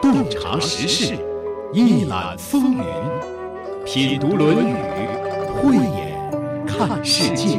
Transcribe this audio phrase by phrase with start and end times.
[0.00, 1.18] 洞察时事，
[1.74, 2.84] 一览风云，
[3.84, 4.72] 品读《论语》，
[5.54, 7.58] 慧眼看世界。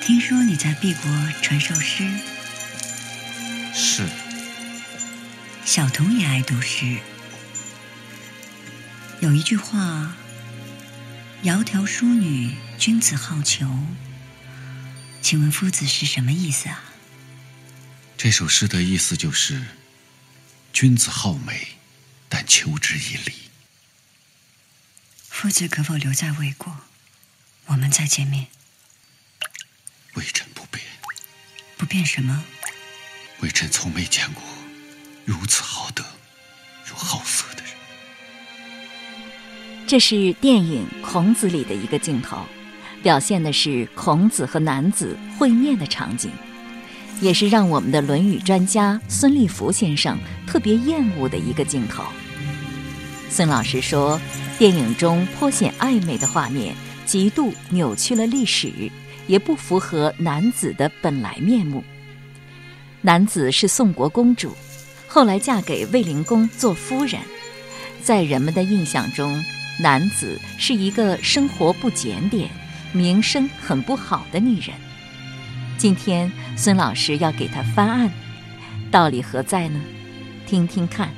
[0.00, 1.10] 听说你在敝国
[1.42, 2.04] 传授诗，
[3.72, 4.02] 是。
[5.64, 6.96] 小童也爱读诗。
[9.20, 10.14] 有一句话
[11.42, 13.66] ：“窈窕淑女，君子好逑。”
[15.22, 16.84] 请问夫子是什么意思啊？
[18.16, 19.62] 这首诗的意思就是：
[20.72, 21.68] 君子好美，
[22.28, 23.32] 但求之以礼。
[25.28, 26.76] 夫子可否留在魏国？
[27.66, 28.46] 我们再见面。
[30.14, 30.84] 微臣不变。
[31.76, 32.44] 不变什么？
[33.40, 34.42] 微臣从没见过
[35.24, 36.02] 如此好德
[36.88, 37.72] 又好色的人。
[39.86, 42.46] 这是电影《孔子》里的一个镜头。
[43.06, 46.28] 表现的是孔子和男子会面的场景，
[47.20, 52.02] 也是让我们的《论语》专家孙立福先生特别厌恶的一个镜头。
[53.30, 54.20] 孙老师说，
[54.58, 58.72] 电影中颇显暧昧的画面，极度扭曲了历史，
[59.28, 61.84] 也不符合男子的本来面目。
[63.02, 64.52] 男子是宋国公主，
[65.06, 67.20] 后来嫁给卫灵公做夫人，
[68.02, 69.40] 在人们的印象中，
[69.78, 72.50] 男子是一个生活不检点。
[72.96, 74.74] 名声很不好的女人，
[75.76, 78.10] 今天孙老师要给她翻案，
[78.90, 79.78] 道理何在呢？
[80.46, 81.10] 听听看。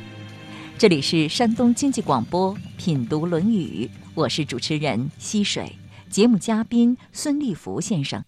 [0.77, 5.73] 这里是山东经济广播《品读论语》，我是主持人溪水，
[6.11, 8.25] 节目嘉宾孙立福先生。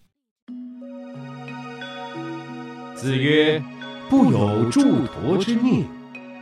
[2.95, 3.61] 子曰
[4.09, 5.85] ：“不有祝陀之命，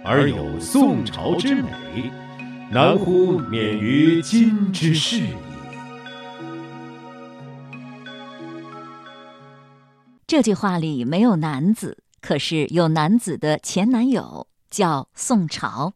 [0.03, 2.11] 而有宋朝之美，
[2.71, 5.23] 难乎免于今之事。”
[10.29, 15.93] 这句话里没有男子，可是有男子的前男友叫宋朝。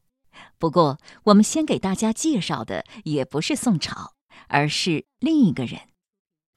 [0.57, 4.13] 不过，我们先给大家介绍的也不是宋朝，
[4.47, 5.81] 而是另一个人。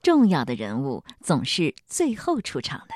[0.01, 2.95] 重要的人物总是最后出场的。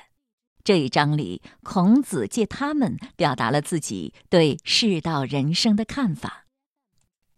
[0.63, 6.47] 这一章里，孔子借他们表达了自己对世道人生的看法。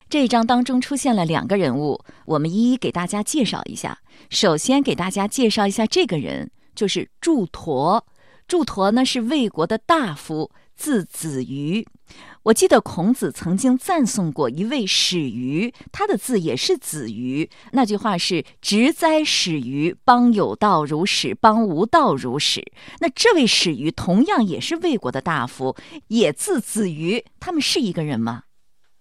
[0.07, 3.99] 这一章当中出现了两个人物，我们一一给大家介绍一下。
[4.29, 6.49] 首先，给大家介绍一下这个人。
[6.75, 8.05] 就是祝陀，
[8.47, 11.87] 祝陀呢是魏国的大夫，字子瑜。
[12.43, 17.49] 我记得孔子曾经赞颂过一位史瑜，他的字也是子瑜。
[17.71, 22.61] 那句话是“直哉史瑜，邦有道如史，邦无道如史”。
[22.99, 25.75] 那这位史瑜同样也是魏国的大夫，
[26.09, 27.23] 也字子瑜。
[27.39, 28.43] 他们是一个人吗？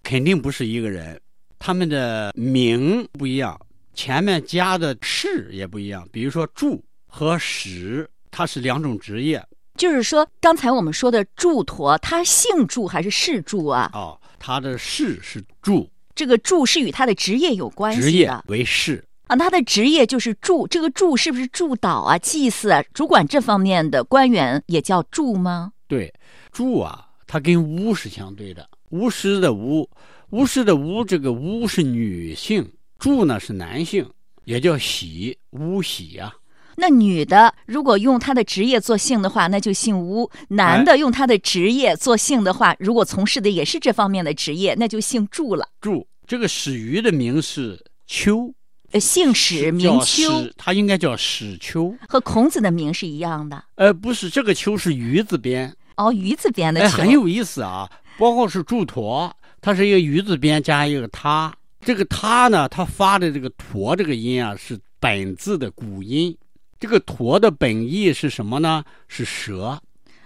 [0.03, 1.19] 肯定不是一个人，
[1.59, 3.59] 他们的名不一样，
[3.93, 6.07] 前面加的氏也不一样。
[6.13, 6.81] 比如说祝。
[7.15, 9.45] 和史，他是两种职业。
[9.77, 13.87] 就是说，刚才我们说的祝陀，他姓祝还是氏祝啊？
[13.93, 18.05] 哦，他的氏是祝，这个祝是与他的职业有关系的。
[18.07, 20.67] 职业为氏啊，他的职业就是祝。
[20.67, 25.71] 这个祝是不是祝祷啊、祭祀啊、主管这方面的官员也叫祝吗？
[25.87, 26.11] 对，
[26.51, 28.67] 祝啊，它跟巫是相对的。
[28.89, 29.87] 巫师的巫，
[30.31, 34.09] 巫师的巫，这个巫是女性，祝呢是男性，
[34.45, 36.33] 也叫喜，巫喜呀。
[36.77, 45.67] 那女的如果用她的职业做姓的话，那就姓巫；男的用他的职业做姓的话，如果从事的也是这方面的职业，那就姓祝了。
[45.81, 48.53] 祝这个史鱼的名是丘，
[48.91, 53.63] 呃，姓史名丘，他应该叫史丘，和孔子的名是一样的。
[53.75, 55.73] 呃，不是，这个丘是鱼字边。
[55.97, 57.89] 哦，鱼字边的丘，很有意思啊。
[58.17, 66.35] 包括是祝陀，它是一个鱼字边加一个他，这个他呢，他发的这个陀这个音啊，是本字的古音。
[66.83, 68.83] 这个“驼”的本意是什么呢？
[69.07, 69.81] 是蛇，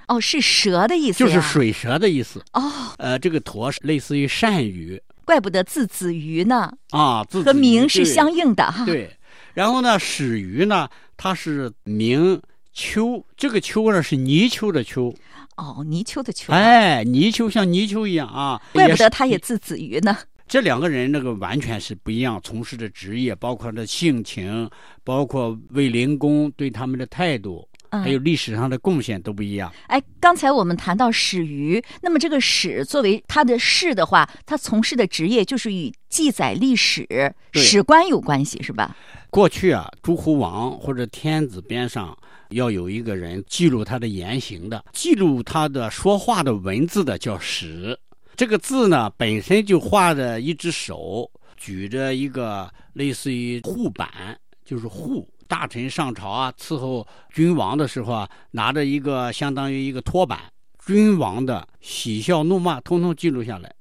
[0.07, 2.43] 哦，是蛇的意思，就是水蛇的意思。
[2.53, 6.73] 哦，呃，这个“驼”是类似于鳝鱼，怪不得字子鱼呢。
[6.89, 8.83] 啊，字和名是相应的哈。
[8.85, 9.15] 对，
[9.53, 12.41] 然后呢，始鱼呢，它是名
[12.73, 15.13] 秋，这个秋呢是泥鳅的丘。
[15.57, 16.51] 哦，泥鳅的鳅。
[16.51, 20.17] 哎，泥鳅像泥鳅一样啊，怪不得它也字子鱼呢。
[20.47, 24.69] 这两个人那个完全是不一样，从事的职业，包括他的性情，
[25.03, 29.69] 包括卫灵公对他们的态度，还有历史上的贡献都不一样。
[29.87, 37.05] 哎，刚才我们谈到史鱼，那么这个史作为他的士的话，他从事的职业就是与记载历史、
[37.51, 38.95] 史官有关系，是吧？
[39.29, 42.17] 过去啊，诸侯王或者天子边上
[42.51, 47.99] 要有一个人记录他的言行的，记录他的说话的文字的叫史。
[48.37, 55.27] 这个字呢，本身就画着一只手举着一个类似于护板，就是护。
[55.47, 60.39] 大臣上朝啊，伺候君王的时候啊，拿着一个相当于一个托板，
[60.85, 63.73] 君王的喜笑怒骂通通记录下来。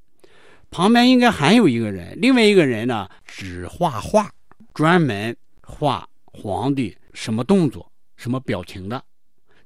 [0.70, 4.30] 旁边应该还有一个人，另外一个人呢只画画，
[4.72, 9.04] 专门画皇帝什么动作、什么表情的，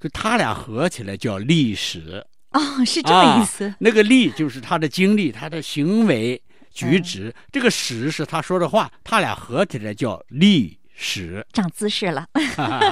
[0.01, 2.27] 就他俩合起来叫历史。
[2.53, 3.65] 哦，是这个意思。
[3.65, 6.41] 啊、那个历就是他的经历，他的行为
[6.73, 10.79] 举止；嗯、这个史是他说的话，他俩合起来叫历。
[11.03, 12.27] 史长姿势了。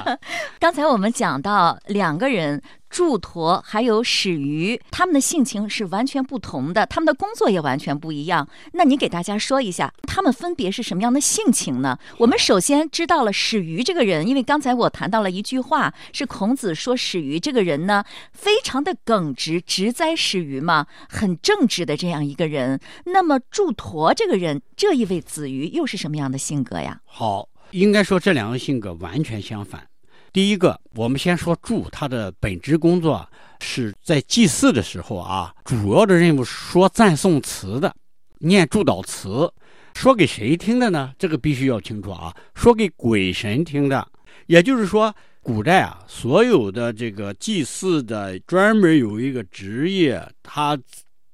[0.58, 8.48] 刚才我们讲到两个人，祝陀还有史瑜，他们的性情是完全不同的，他们的工作也完全不一样。
[8.72, 11.98] 那你给大家说一下，他们分别是什么样的性情呢？
[12.18, 22.80] 我们首先知道了史瑜这个人，因为刚才我谈到了一句话，是孔子说史瑜这个人呢，非常的耿直，直哉史瑜嘛，很正直的这样一个人。
[23.04, 27.00] 那么祝陀这个人，这一位子瑜又是什么样的性格呀？
[27.04, 27.48] 好。
[27.72, 29.87] 应该说，这两个性格完全相反。
[30.32, 33.28] 第一个，我们先说祝，他的本职工作
[33.60, 37.94] 是在祭祀的时候啊，主要的任务说赞颂词的，
[38.38, 39.50] 念祝祷词。
[39.94, 41.12] 说给谁听的呢？
[41.18, 44.06] 这个必须要清楚啊，说给鬼神听的。
[44.46, 50.78] 也就是说，古代啊，所有的这个祭祀的专门有一个职业，他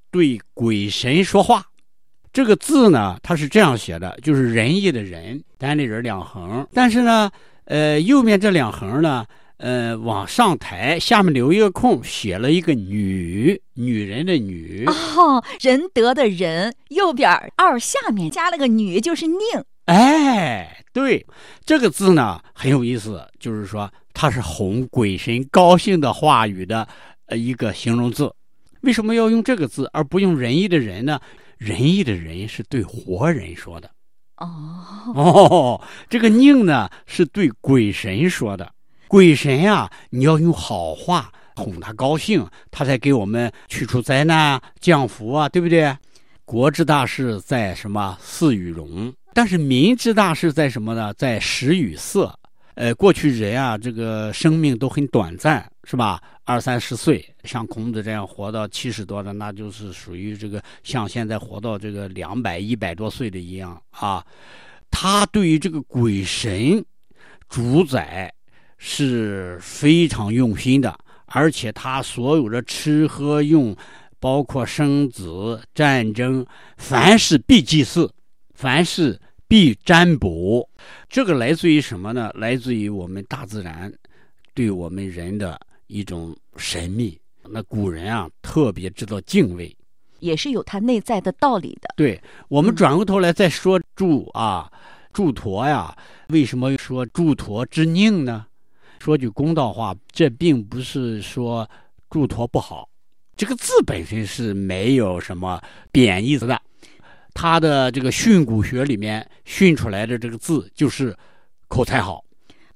[0.09, 1.63] 对鬼神说话。
[2.33, 6.67] 这个字呢，它是这样写的，就是仁义的仁，单立人两横。
[6.73, 7.31] 但是呢，
[7.65, 9.25] 呃，右面这两横呢，
[9.57, 14.85] 呃，往上抬，下面留一个空，写了一个女，女人的女。
[14.87, 19.39] 哦，仁德的仁，右边二下面加了个女，就是宁。
[19.85, 21.25] 哎，对，
[21.63, 26.87] 这个字呢很有意思，就是说它是哄鬼神高兴的话语的
[27.27, 28.33] 呃一个形容字。
[28.81, 31.19] 为什么要用这个字而不用仁义的仁呢？
[31.57, 33.89] 仁义的仁是对活人说的，
[34.37, 38.71] 哦 哦，这个宁呢是对鬼神说的。
[39.07, 45.95] 鬼神呀、啊，你要用好话哄他高兴，他才给我们去除灾难、降福啊，对不对？
[46.43, 51.13] 国之大事在什么祀与戎，但是民之大事在什么呢？
[51.13, 52.37] 在食与色。
[52.75, 56.21] 呃，过去人啊，这个生命都很短暂，是吧？
[56.43, 64.25] 二三十岁，像孔子这样活到七十多的，那就是属于这个像现在活到这个两百、一百多岁的一样啊。
[64.89, 66.83] 他对于这个鬼神
[67.47, 68.33] 主宰
[68.77, 73.75] 是非常用心的，而且他所有的吃喝用，
[74.19, 76.45] 包括生子、战争，
[76.77, 78.11] 凡事必祭祀，
[78.53, 80.67] 凡事必占卜。
[81.09, 82.31] 这个来自于什么呢？
[82.35, 83.93] 来自于我们大自然
[84.53, 87.19] 对我们人的一种神秘。
[87.47, 89.75] 那古人啊，特别知道敬畏，
[90.19, 91.93] 也是有它内在的道理的。
[91.95, 94.71] 对我们转过头来再说祝啊，
[95.13, 95.95] 祝陀呀，
[96.29, 98.47] 为什么说祝陀之佞呢？
[98.99, 101.69] 说句公道话，这并不是说
[102.09, 102.89] 祝陀不好，
[103.37, 105.61] 这个字本身是没有什么
[105.91, 106.59] 贬义词的。
[107.35, 111.15] 他的这个训诂学里面训出来的这个字就是
[111.67, 112.25] 口才好，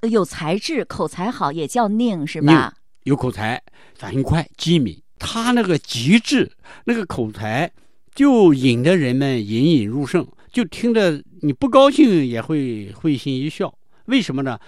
[0.01, 2.75] 有才智、口才好也叫佞是吧？
[3.09, 3.59] 有口才，
[3.95, 4.95] 反应快、机敏。
[5.17, 6.51] 他那个极致，
[6.85, 7.69] 那个口才，
[8.13, 13.73] 就引得人们引引入胜，就听着你不高兴也会会心一笑。
[14.05, 14.59] 为什么呢？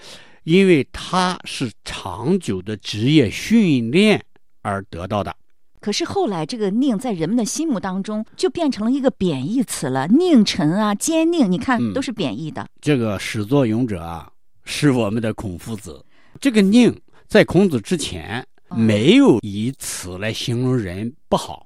[0.44, 4.20] 因为他是长久的职业训练
[4.64, 5.36] 而得到的。
[5.80, 12.68] 可是后来，这个佞在人们的心目当中就变成了一个贬义词了，佞臣啊、奸佞，你看嗯都是贬义的。
[12.82, 14.32] 这个始作俑者啊，
[14.66, 16.04] 是我们的孔夫子。
[16.40, 16.96] 这个佞
[17.32, 21.66] 在孔子之前哦没有以此来形容人不好。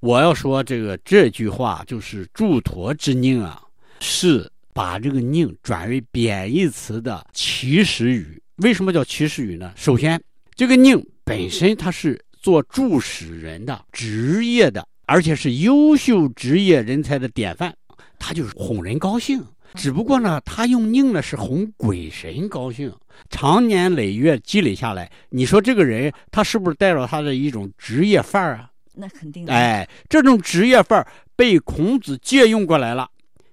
[0.00, 3.60] 我要说这个这句话就是祝陀之佞啊，
[4.00, 8.42] 是把这个佞转为贬义词的起始语。
[8.62, 9.70] 为什么叫起始语呢？
[9.76, 10.18] 首先，
[10.54, 17.74] 这个佞本身它是做助使人的职业的，而且是优秀职业人才的典范，
[18.18, 19.44] 他就是哄人高兴。
[19.74, 22.92] 只不过呢，他用佞呢是哄鬼神高兴，
[23.30, 28.70] 长年累月积累下来，你说这个人他是不是带着他的一种职业范儿啊？
[28.94, 29.52] 那肯定的。
[29.52, 33.08] 哎，这种职业范儿被孔子借用过来了，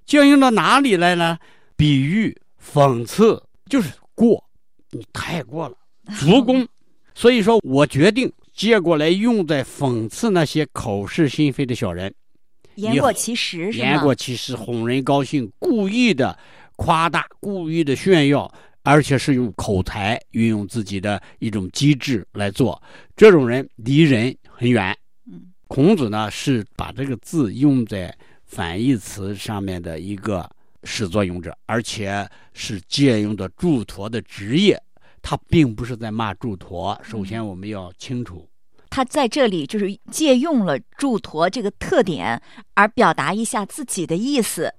[0.06, 1.38] 借用到哪里来呢？
[1.76, 4.44] 比喻、讽刺，就是过，
[4.92, 5.76] 你太过了，
[6.20, 6.68] 足弓。
[7.16, 12.14] 所以说我决定借过来用在讽刺那些口是心非的小人。
[12.80, 13.72] 言过其实？
[13.74, 16.38] 言过其实，哄人高兴，故意的
[16.76, 18.52] 夸大，故意的炫耀，
[18.84, 22.82] 而且是用口才，运用自己的一种机智来做。
[23.16, 24.96] 这种人离人很远。
[25.26, 30.50] 嗯，孔子呢是把这个字用在反义词上面的一个
[30.84, 34.82] 始作俑者，而且是借用的祝陀的职业。
[35.22, 38.48] 他并不是在骂祝陀，首先我们要清楚，
[38.90, 42.42] 他在这里就是借用了祝陀这个特点，
[42.74, 44.74] 而表达一下自己的意思，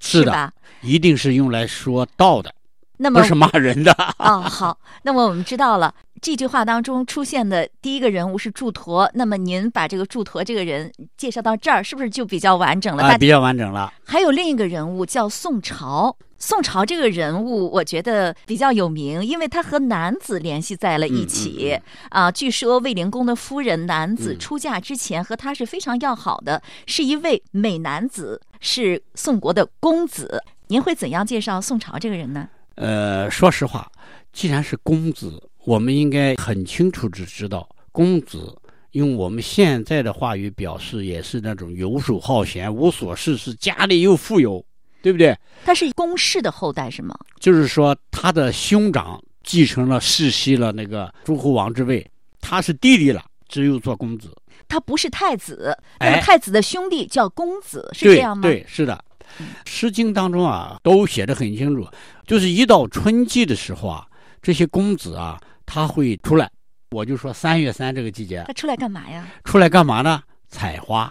[0.00, 0.52] 是的，吧？
[0.80, 2.52] 一定是用来说道的，
[2.96, 3.92] 那么不是骂人的。
[4.18, 13.02] 哦，好，那么我们知道了这句话当中出现的第一个人物是祝陀，那么您把这个祝陀这个人介绍到这儿，是不是就比较完整了？
[13.02, 13.92] 啊，大比较完整了。
[14.04, 21.76] 还有另一个人物叫宋朝，宋朝这个人物我觉得比较有名，因为他和男子联系在了一起、
[22.10, 22.30] 啊。
[22.30, 30.40] 据说卫灵公的夫人男子嗯出嫁之前和他是非常要好的，是一位美男子，是宋国的公子。
[30.68, 32.48] 您会怎样介绍宋朝这个人呢？
[32.76, 33.90] 呃，说实话，
[34.32, 38.56] 既然是公子，我们应该很清楚的知道，公子
[38.92, 44.64] 用我们现在的话语表示，也是那种游手好闲、无所事事，家里又富有，
[45.00, 45.36] 对不对？
[45.64, 47.14] 他是公室的后代是吗？
[47.38, 52.04] 就是说，他的兄长继承了世袭了那个诸侯王之位，
[52.40, 54.34] 他是弟弟了，只有做公子。
[54.68, 58.42] 他不是太子，那么哎太子的兄弟叫公子，是这样吗？
[58.42, 59.04] 对，是的，
[59.64, 61.86] 《诗经》当中啊，都写得很清楚，
[62.26, 64.06] 就是一到春季的时候啊，
[64.40, 65.38] 这些公子啊，
[65.72, 66.50] 他会出来。
[66.90, 69.26] 我就说三月三这个季节他出来干嘛呀？
[69.44, 70.22] 出来干嘛呢？
[70.50, 71.10] 采花，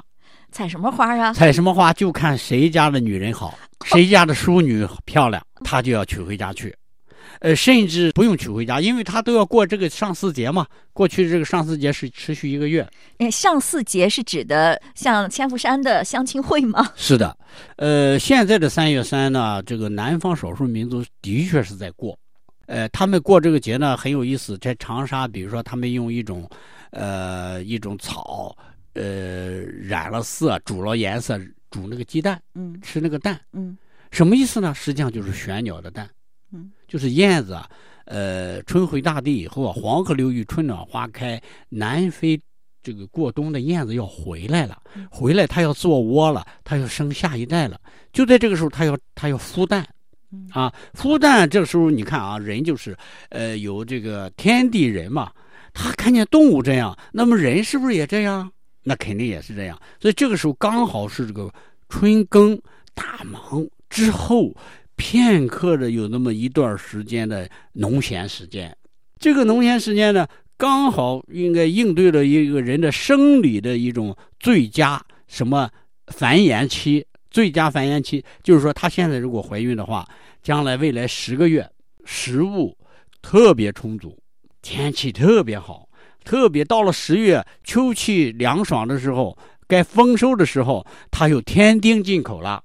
[0.51, 1.33] 采什么花啊？
[1.33, 6.75] 采什么花就看谁家的女人好，谁家的淑女漂亮， 他就要娶回家去。
[7.39, 10.67] 呃，甚至不用娶回家，因为他都要过这个上巳节嘛。
[10.93, 12.87] 过去这个上巳节是持续一个月，
[13.17, 16.87] 呃上巳节是指的像千佛山的相亲会吗？
[16.95, 17.35] 是的，
[17.77, 22.15] 呃，现在的三月三呢，这个南方少数民族的确是在过，
[22.71, 26.49] 呃，他们过这个节呢很有意思，在长沙，比如说他们用一种，
[26.91, 28.55] 呃，一种草，
[28.93, 31.37] 呃，染了色，煮了颜色，
[31.69, 32.79] 煮那个鸡蛋，嗯。
[32.81, 33.77] 吃那个蛋，嗯。
[34.09, 34.73] 什么意思呢？
[34.73, 36.09] 实际上就是玄鸟的蛋，
[36.53, 37.69] 嗯，就是燕子啊，
[38.05, 42.39] 呃，春回大地以后啊，黄河流域春暖花开，南飞
[42.81, 47.77] 这个过冬的燕子要回来了，回来它要做窝了，它要生下一代了，
[48.13, 49.85] 就在这个时候，它要它要孵蛋。
[50.51, 52.95] 啊，孵蛋这时候你看啊，人就是，
[53.29, 55.31] 呃，有这个天地人嘛，
[55.73, 58.51] 他看见动物这样，那么人是不是也这样？
[58.83, 59.79] 那肯定也是这样。
[59.99, 61.51] 所以这个时候刚好是这个
[61.89, 62.59] 春耕
[62.93, 64.55] 大忙之后，
[64.95, 68.75] 片刻的有那么一段时间的农闲时间。
[69.19, 75.69] 这个农闲时间呢，刚好应该应对了一个人的生理的一种最佳什么
[76.07, 77.05] 繁衍期。
[77.31, 80.07] 最佳繁衍期就是说，她现在如果怀孕的话，
[80.43, 81.67] 将来未来十个月，
[82.05, 82.77] 食物
[83.21, 84.15] 特别充足，
[84.61, 85.87] 天气特别好，
[86.23, 92.61] 特别到了十月，秋气凉爽的时候，该丰收的时候，它有天丁进口了，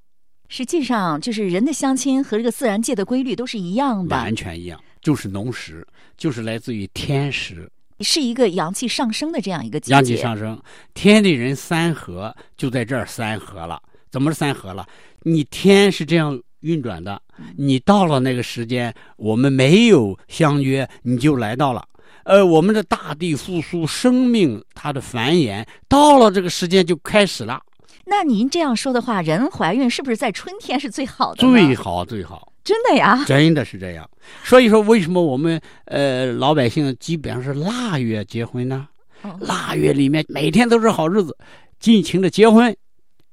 [0.48, 7.70] 实际上就是人的相亲和这个自然界的规律都是一样的，完全一样，就是农时，就是来自于天时，
[8.00, 9.92] 是一个阳气上升的这样一个季节。
[9.92, 10.60] 阳气上升，
[10.92, 13.80] 天地人三合就在这儿三合了。
[14.16, 14.86] 怎么三合了？
[15.24, 17.20] 你天是这样运转的，
[17.54, 21.86] 你到了那个时间，我们没有相约，你就来到了。
[22.24, 27.60] 呃，我们的大地复苏，生命它的繁衍，到了这个时间就开始了。
[28.06, 31.40] 那您这样说的话，人怀孕是不是在春天是最好的？
[31.40, 34.08] 最好最好，真的呀，真的是这样。
[34.42, 38.88] 所以说，为什么我们呃老百姓基本上是腊月结婚呢？
[39.20, 41.36] 哦腊月里面每天都是好日子，
[41.78, 42.74] 尽情的结婚。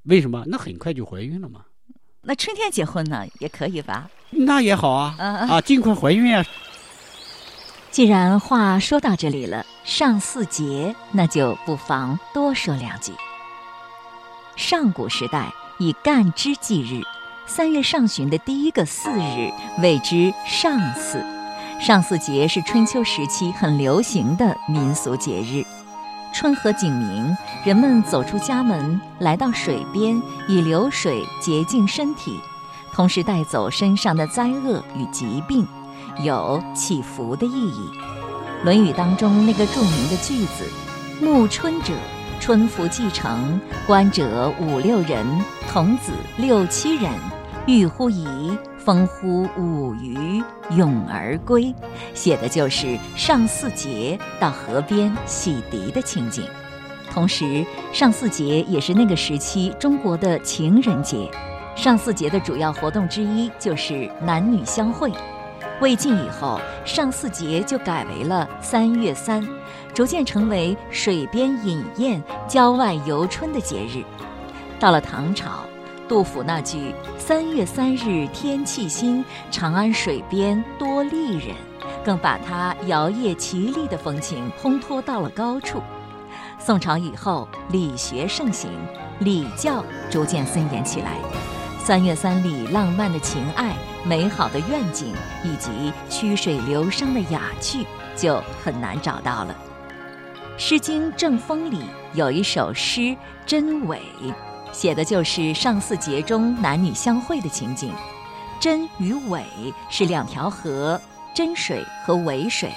[0.04, 0.44] 为什么？
[0.48, 1.62] 那很快就怀孕了嘛。
[2.22, 4.10] 那春天结婚呢，也可以吧？
[4.32, 6.46] 那也好啊，啊，尽快怀孕啊。
[7.92, 13.14] 既然话说到这里了，上巳节那就不妨多说两句。
[14.56, 17.02] 上古时代以干支纪日，
[17.46, 21.24] 三月上旬的第一个巳日谓之上巳。
[21.80, 25.64] 上巳节是春秋时期很流行的民俗节日。
[26.44, 32.38] 春和景明，人们走出家门，来到水边，以流水洁净身体，
[32.92, 35.66] 同时带走身上的灾厄与疾病。
[36.22, 37.90] 有祈福的意义，
[38.66, 40.70] 《论语》当中那个著名的句子
[41.24, 41.94] ：“暮春者，
[42.42, 43.58] 春服既成，
[43.88, 45.26] 观者五六人，
[45.72, 47.10] 童子六七人，
[47.68, 51.74] 欲乎沂，风呼舞鱼，咏而归。”
[52.13, 56.46] 写的就是上巳节到河边洗涤的情景。
[57.12, 61.30] 同时，上巳节也是那个时期中国的情人节。
[61.75, 65.12] 上巳节的主要活动之一就是男女相会。
[65.82, 69.46] 魏晋以后，上巳节就改为了三月三，
[69.94, 74.04] 逐渐成为水边饮宴、郊外游春的节日。
[74.80, 75.62] 到了唐朝，
[76.08, 81.56] 杜甫那句“三月三日天气新，长安水边多丽人”，
[82.04, 85.82] 更把他摇曳绮丽的风情烘托到了高处。
[86.60, 88.70] 宋朝以后，理学盛行，
[89.20, 91.12] 礼教逐渐森严起来。
[91.80, 99.56] 三月三里浪漫的情爱、美好的愿景以及曲水流觞的雅趣，就很难找到了。
[100.62, 101.80] 《诗经·正风》里
[102.14, 103.02] 有一首诗
[103.46, 104.02] 《真伪》，
[104.74, 107.94] 写的就是上巳节中男女相会的情景。
[108.60, 109.46] 真与伪
[109.89, 111.00] 是两条河，
[111.34, 112.72] 真水和伪水。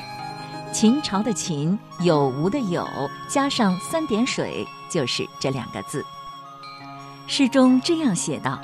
[0.73, 2.87] 秦朝的秦，有无的有，
[3.29, 6.05] 加上三点水，就是这两个字。
[7.27, 8.61] 诗中这样写道。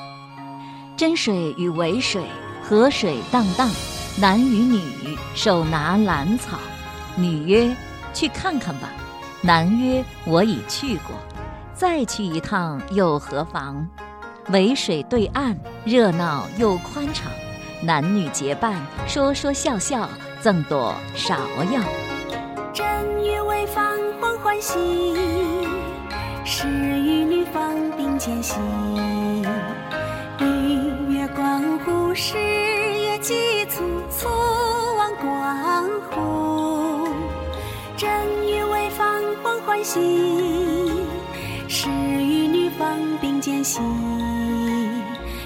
[0.94, 2.26] 真水与伪水，
[2.62, 3.70] 河水荡荡，
[4.18, 6.58] 男与女手拿兰草。
[7.16, 7.74] 女曰
[8.12, 8.90] ：“去看看吧。”
[9.42, 11.16] 男曰：“我已去过，
[11.82, 13.84] 再去一趟又何妨？”
[14.50, 17.28] 渭水对岸，热闹又宽敞，
[17.82, 20.08] 男女结伴，说说笑笑，
[20.40, 21.34] 赠朵芍
[21.72, 21.82] 药。
[22.72, 22.86] 真
[23.24, 25.16] 与伪芳欢欢喜，
[26.44, 28.62] 是与女方并肩行。
[32.14, 34.28] 十月几簇簇
[34.98, 37.08] 望观湖，
[37.96, 38.08] 正
[38.46, 40.51] 与微芳欢欢喜，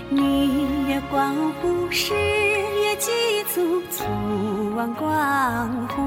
[0.09, 3.11] 女曰观湖，十月几
[3.53, 4.05] 簇簇
[4.77, 6.06] 望观湖。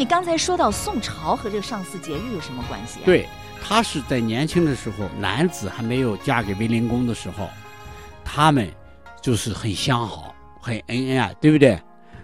[0.00, 3.00] 你刚才说到宋朝和这个上巳节日有什么关系？
[3.04, 3.28] 对。
[3.62, 7.50] 他是在年轻的时候，男子还没有嫁给卫灵公的时候，
[8.24, 8.66] 他们
[9.20, 11.78] 就是很相好、很恩爱，对不对？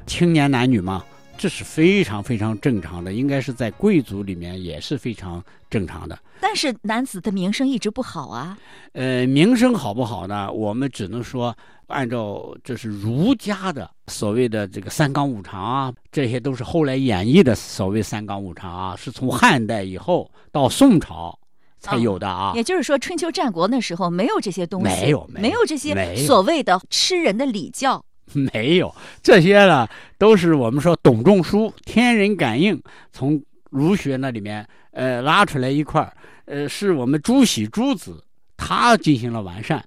[0.06, 1.04] 青年男女嘛，
[1.46, 6.18] 这是非常非常正常的，应该是在贵族里面也是非常正常的。
[6.40, 8.58] 但是男子的名声一直不好啊。
[8.94, 10.50] 呃，名声好不好呢？
[10.50, 11.56] 我们只能说，
[11.86, 21.38] 按照这是儒家的所谓的这个三纲五常啊，这些都是后来演绎的所谓三纲五常啊，是从汉代以后到宋朝
[21.78, 22.54] 才有的啊。
[22.56, 28.04] 也就是说，春秋战国那时候没有这些东西，没有，没有这些所谓的吃人的礼教，
[28.52, 32.80] 没有这些呢，都是我们说董仲舒天人感应
[33.12, 36.12] 从儒学那里面呃拉出来一块儿。
[36.46, 38.22] 呃，是我们朱熹朱子，
[38.56, 39.84] 他进行了完善，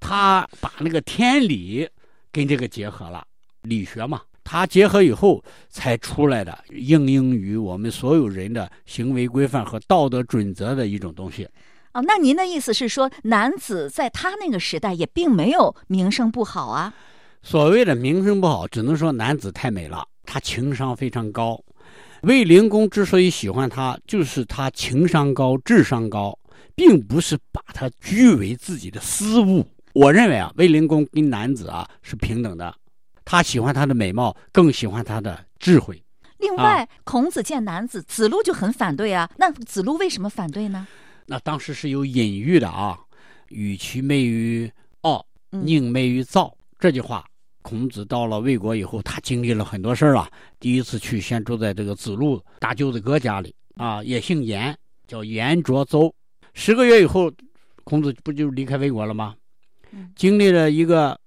[0.00, 1.88] 他把那个天理
[2.32, 3.24] 跟这个结合了，
[3.60, 11.48] 理学嘛，他结合以后才出来的，应用于我们所有人的行为规范和道德准则的一种东西。
[11.92, 16.92] 哦，那您的意思是说，男子在他那个时代也并没有名声不好啊？
[17.42, 21.60] 所谓的名声不好，只能说男子太美了，他情商非常高。
[22.22, 26.38] 卫灵公之所以喜欢他，就是他情商高、智商高，
[26.76, 29.66] 并不是把他据为自己的私物。
[29.92, 32.72] 我认为啊，卫灵公跟男子啊是平等的，
[33.24, 36.00] 他喜欢他的美貌，更喜欢他的智慧。
[36.38, 39.28] 另外，孔子见男子，子路就很反对啊。
[39.36, 40.86] 那子路为什么反对呢？
[41.26, 42.98] 那当时是有隐喻的啊
[43.50, 47.24] ，“与其媚于傲，宁媚于躁”这句话。
[47.62, 50.28] 孔子到了魏国以后，他经历了很多事儿啊。
[50.60, 56.12] 第一次去，先住在这个子路大舅子哥家里啊，也姓颜，叫颜卓邹。
[56.52, 57.32] 十个月以后，
[57.84, 59.34] 孔子不就离开魏国了吗？
[60.14, 61.18] 经历了一个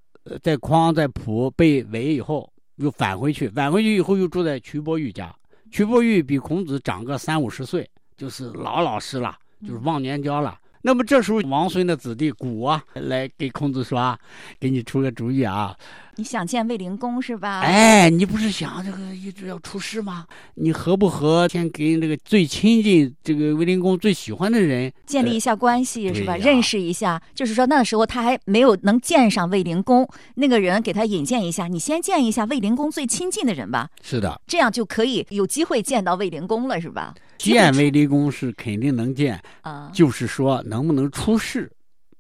[0.42, 5.34] 在匡在蒲被围以后，又返回去，返回去以后又住在瞿伯玉家。
[5.72, 10.58] 瞿伯玉比孔子长个三五十岁，就是老老实了，就是忘年交了。
[10.82, 14.18] 那么这时候，王孙的子弟谷啊，来给孔子说
[14.60, 15.76] ：“给你出个主意啊。”
[16.18, 17.60] 你想见卫灵公是吧？
[17.62, 20.26] 哎，你不是想这个一直要出师吗？
[20.56, 21.48] 你合不合？
[21.50, 26.38] 先跟这个最亲近、这个卫灵公最喜欢的人建立一下关系是吧？
[26.38, 33.90] 认识一下，就是说那时候他还没有能见上卫灵公，那个人给他引荐一下，你先见一下卫灵公最亲近的人吧。
[34.02, 37.14] 是的，这样就可以有机会见到卫灵公了，是吧？
[37.38, 41.70] 见卫灵公是肯定能见啊，就是说能不能出世，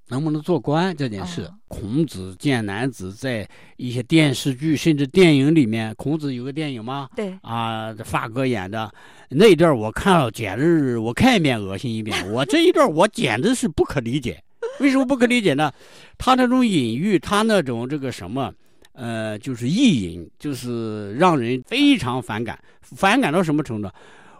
[0.07, 1.43] 能不能做官这件事。
[1.43, 7.09] 哦孔子见男子在一些电视剧甚至电影里面，孔子有个电影吗？
[7.13, 8.89] 对，啊，发哥演的
[9.29, 12.15] 那一段，我看了简直我看一遍恶心一遍。
[12.31, 14.41] 我这一段我简直是不可理解，
[14.79, 15.69] 为什么不可理解呢？
[16.17, 18.53] 他那种隐喻，他那种这个什么，
[18.93, 23.89] 呃，就是意淫，就是让人非常反感，反感到什么程度？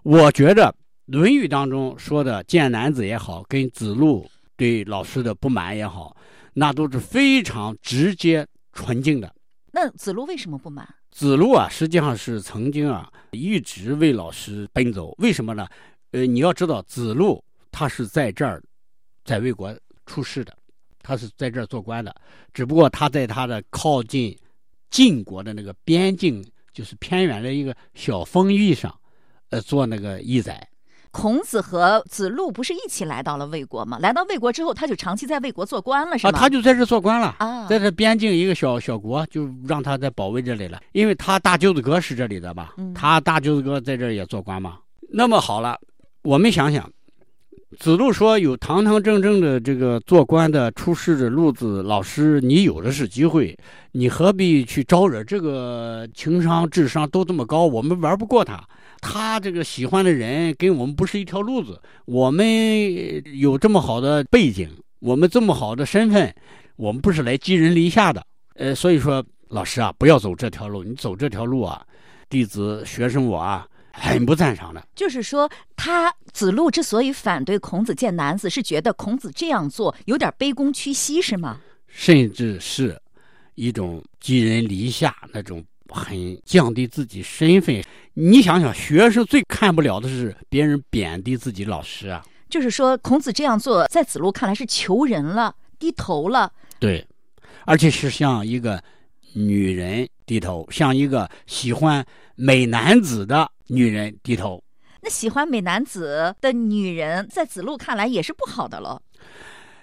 [0.04, 0.68] 我觉得
[1.08, 4.26] 《论语》当中说的见男子也好，跟子路
[4.56, 6.16] 对老师的不满也好，
[6.54, 9.34] 那都是非常直接纯净的。
[9.72, 10.88] 那子路为什么不满？
[11.12, 15.14] 子路啊，实际上是曾经啊一直为老师奔走。
[15.18, 15.68] 为什么呢？
[16.12, 18.62] 呃，你要知道，子路他是在这儿，
[19.24, 20.58] 在魏国出世的，
[21.02, 22.16] 他是在这儿做官的。
[22.54, 24.38] 只不过他在他的靠近
[24.90, 28.98] 晋国的那个边境，就是偏远的一个小封邑上，
[29.50, 30.66] 呃，做那个义宰。
[31.16, 33.98] 孔子和子路不是一起来到了魏国吗？
[34.02, 37.34] 来到魏国之后，他就长期在魏国做官了，是啊，他就在这儿做官了。
[37.40, 42.74] 啊，在这边境一个小小国，就让他在保卫这里了，因为他大舅子哥是这里的吧？
[42.76, 44.80] 嗯他大舅子哥在这儿也做官嘛。
[45.10, 45.80] 那么好了，
[46.22, 46.92] 我们想想，
[47.80, 53.58] 子路说有堂堂正正的这个做官的出世的路子，老师你有的是机会，
[53.94, 58.62] 你何必去招惹这个情商智商都这么高，我们玩不过他。
[59.08, 62.48] 他这个喜欢的人跟我们不是一条路子，我们
[63.40, 64.68] 有这么好的背景，
[65.00, 66.34] 我们这么好的身份，
[66.76, 68.26] 我们不是来寄人篱下的。
[68.56, 71.86] 呃，所以说老师啊，不要走这条路，你走这条路啊，
[72.30, 74.84] 弟子学生我啊，很不赞赏的。
[74.96, 81.60] 就是说，他子路之所以反对孔子见男子，是觉得孔子这样做有点卑躬屈膝，是吗？
[81.88, 83.00] 甚至是
[83.54, 87.84] 一种寄人篱下那种很降低自己身份。
[88.14, 92.24] 你想想，学生最看不了的是别人贬低自己老师啊。
[92.50, 96.52] 就是说，孔子这样做，在子路看来是求人了，低头了。
[96.80, 97.06] 对，
[97.66, 98.82] 而且是向一个
[99.34, 104.64] 女人低头，向一个喜欢美男子的女人低头。
[105.02, 109.02] 那喜欢美男子的女人，在子路看来也是不好的了。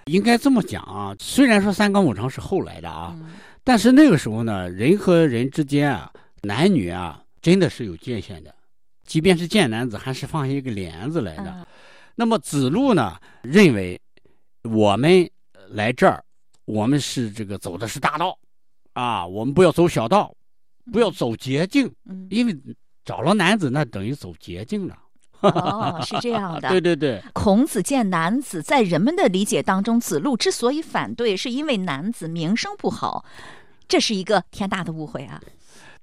[0.07, 3.27] 应该这么讲啊，虽然说三纲五常是后来的啊，嗯
[3.65, 8.55] 但是那个时候呢，人和人之间啊，男女啊，真的是有界限的。
[9.05, 11.51] 即便是见男子，还是放下一个帘子来的。
[11.51, 11.67] 嗯
[12.15, 13.99] 那么子路呢，认为
[14.65, 15.29] 我们
[15.71, 16.23] 来这儿，
[16.67, 18.39] 我们是这个走的是大道，
[18.93, 20.33] 啊，我们不要走小道，
[20.93, 22.55] 不要走捷径，嗯，因为
[23.03, 24.99] 找了男子，那等于走捷径了。
[25.43, 26.69] 哦，是这样的。
[26.71, 33.25] 对对对，孔子见男子，在人们的理解当中，子路之所以反对，是因为男子名声不好，
[33.89, 35.41] 这是一个天大的误会啊！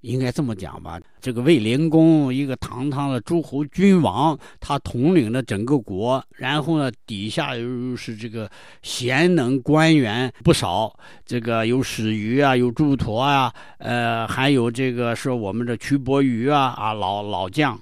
[0.01, 8.49] 应该这么讲吧，这个卫灵公，一个堂堂的诸侯君王，他统领了整个国，然后呢，底下又是这个
[8.81, 17.77] 贤能官员不少，这个有史鱼啊，有祝陀啊，呃，还有这个说我们的瞿伯鱼啊，啊老老将，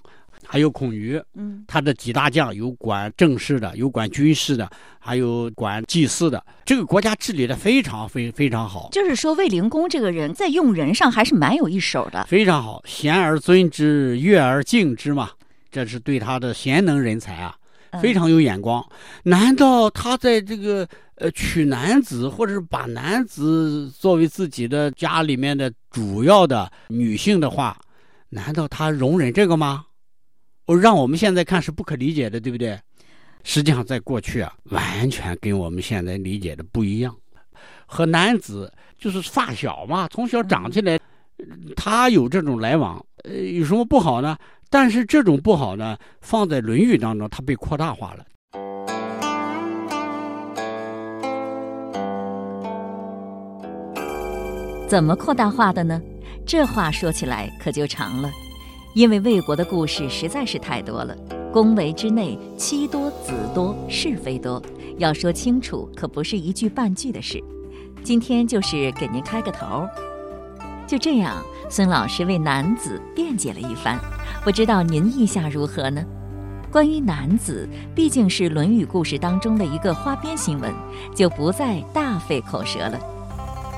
[0.50, 8.88] 还有孔瑜，嗯，他的几大将有管政事的，有管军事的，还有管祭祀的，这个国家治理的非常非非常好。
[8.94, 12.24] 就是说卫灵公这个人在用人上还是蛮有一手的。
[12.24, 15.32] 非常好，贤而尊之，悦而敬之嘛，
[15.70, 17.54] 这是对他的贤能人才啊，
[17.92, 18.82] 嗯非常有眼光。
[19.24, 27.78] 难道他在这个呃娶男子，或者是把男子作为自己的家里面的主要的女性的话，
[28.30, 29.84] 难道他容忍这个吗？
[30.68, 32.78] 我让我们现在看是不可理解的，对不对？
[33.46, 37.16] 实际上，在过去啊，完全跟我们现在理解的不一样。
[37.86, 41.00] 和男子就是发小嘛，从小长起来，
[41.74, 44.38] 他有这种来往，呃，有什么不好呢？
[44.70, 48.26] 但是这种不好呢，放在《论语》当中，它被扩大化了。
[54.90, 56.02] 怎么扩大化的呢？
[56.46, 58.30] 这话说起来可就长了，
[58.98, 61.16] 因为魏国的故事实在是太多了。
[61.54, 64.60] 宫闱之内，妻多子多，是非多，
[64.98, 67.40] 要说清楚可不是一句半句的事。
[68.04, 69.88] 今天就是给您开个头。
[70.88, 74.00] 就这样，孙老师为男子辩解了一番，
[74.44, 76.04] 不知道您意下如何呢？
[76.72, 80.74] 关于男子，毕竟是《论语》故事当中的一个花边新闻，
[81.14, 83.00] 就不再大费口舌了。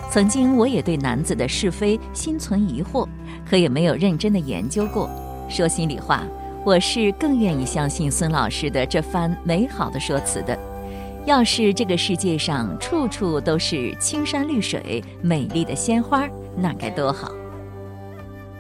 [0.10, 3.06] 曾经我也对男子的是非心存疑惑，
[3.50, 5.10] 可也没有认真的研究过。
[5.50, 6.24] 说心里话，
[6.64, 10.58] 我是更愿意相信孙老师的这番美好的说辞的。
[11.26, 17.32] 要是这个世界上处处都是青山绿水、美丽的鲜花，那该多好！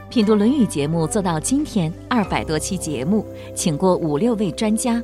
[0.09, 3.25] 品读《论语》节目做到今天二百多期节目，
[3.55, 5.01] 请过五六位专家，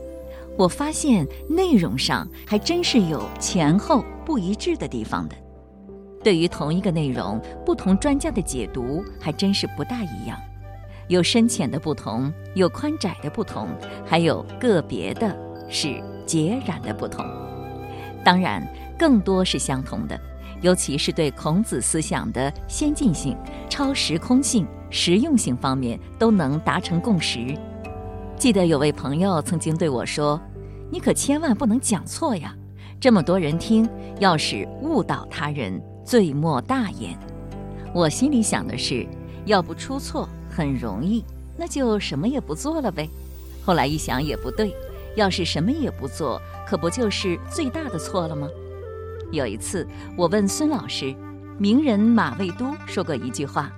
[0.58, 5.36] 我发现内容上还真是有前后不一致的地方的。
[6.26, 10.36] 对于同一个内容，不同专家的解读还真是不大一样，
[11.08, 13.68] 有深浅的不同，有宽窄的不同，
[14.04, 15.38] 还有个别的
[15.70, 17.24] 是截然的不同。
[18.24, 20.20] 当然，更多是相同的，
[20.64, 23.38] 尤其是对孔子思想的先进性、
[23.70, 27.56] 超时空性、实用性方面都能达成共识。
[28.36, 30.42] 记得有位朋友曾经对我说
[30.90, 32.52] ：“你可千万不能讲错呀，
[33.00, 33.88] 这么多人听，
[34.20, 37.18] 要是误导他人。”罪莫大焉。
[37.94, 39.08] 我心里想的是，
[39.46, 41.26] 要不出错很容易，
[41.58, 43.10] 那就什么也不做了呗。
[43.66, 44.76] 后来一想也不对，
[45.16, 48.48] 要是什么也不做，可不就是最大的错了吗？
[49.32, 51.16] 有一次，我问孙老师，
[51.58, 53.72] 名人马未都说过一句话：“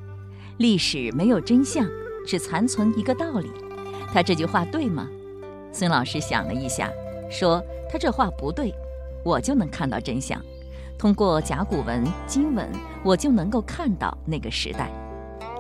[0.59, 1.87] 历史没有真相，
[2.25, 3.49] 只残存一个道理。”
[4.13, 5.07] 他这句话对吗？
[5.71, 6.91] 孙老师想了一下，
[7.31, 8.73] 说：“他这话不对，
[9.23, 10.41] 我就能看到真相。”
[10.97, 12.67] 通过甲骨文、金文，
[13.03, 14.89] 我就能够看到那个时代。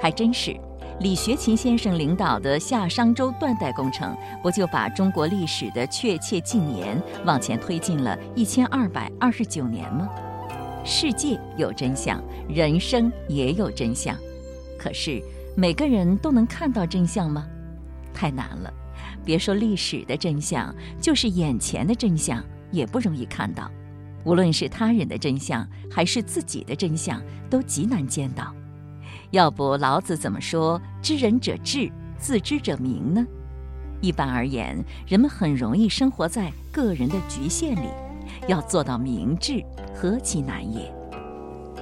[0.01, 0.55] 还真是，
[0.99, 10.09] 李学勤先生领导的夏商周断代工程，不就把中国历史的确切纪年往前推进了一千二百二十九年吗？
[10.83, 14.15] 世界有真相，人生也有真相。
[14.79, 15.21] 可是
[15.55, 17.45] 每个人都能看到真相吗？
[18.13, 18.73] 太难了。
[19.23, 23.69] 别说历史的真相，就是眼前的真相，也不容易看到。
[24.27, 28.53] 无论是他人的真相，还是自己的真相，都极难见到。
[29.31, 33.25] 要不老子怎么说“知人者智，自知者明”呢？
[34.01, 37.87] 一般而言，人们很容易生活在个人的局限里，
[38.49, 39.63] 要做到明智，
[39.95, 40.93] 何其难也！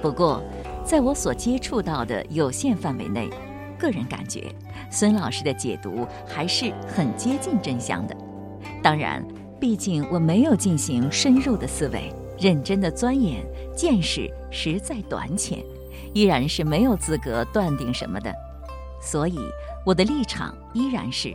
[0.00, 0.40] 不过，
[0.84, 3.28] 在我所接触到的有限范围内，
[3.76, 4.54] 个人感觉
[4.88, 8.16] 孙老师的解读还是很接近真相的。
[8.84, 9.20] 当然，
[9.60, 12.14] 毕竟我没有进行深入的思维。
[12.38, 13.44] 认真的钻研，
[13.74, 15.64] 见识实在短浅，
[16.12, 18.34] 依然是没有资格断定什么的。
[19.00, 19.38] 所以
[19.84, 21.34] 我的立场依然是，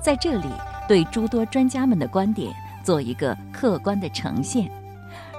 [0.00, 0.48] 在这里
[0.86, 2.52] 对诸多专家们的观点
[2.84, 4.70] 做一个客观的呈现。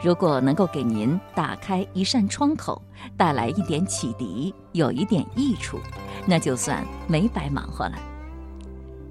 [0.02, 2.82] 如果能够给您打开一扇窗口，
[3.18, 5.78] 带来一点启迪，有一点益处，
[6.26, 7.98] 那就算没白忙活了。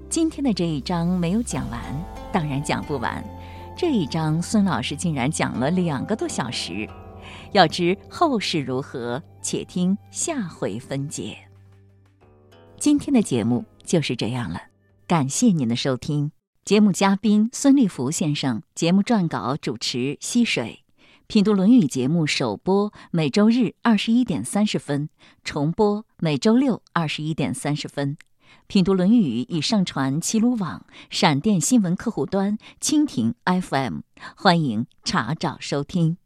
[0.09, 1.79] 今天的这一章没有讲完，
[2.31, 3.23] 当然讲不完。
[3.81, 6.85] 这一章，孙老师竟然讲了两个多小时。
[7.53, 11.37] 要知后事如何，且听下回分解。
[12.77, 14.63] 今天的节目就是这样了，
[15.07, 16.33] 感谢您的收听。
[16.65, 20.83] 节目嘉宾孙立福先生，节目撰稿主持溪水，
[21.27, 25.07] 品读《论语》节目首播每周日二十一点三十分，
[25.45, 28.17] 重播每周六二十一点三十分。
[28.67, 33.99] 品读《论语》已上传齐鲁网、闪电新闻客户端、蜻蜓 FM，
[34.35, 36.17] 欢迎查找收听。